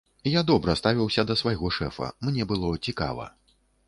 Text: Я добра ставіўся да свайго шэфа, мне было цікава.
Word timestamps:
Я 0.35 0.41
добра 0.51 0.73
ставіўся 0.79 1.25
да 1.31 1.35
свайго 1.41 1.71
шэфа, 1.75 2.07
мне 2.29 2.47
было 2.53 2.73
цікава. 2.89 3.29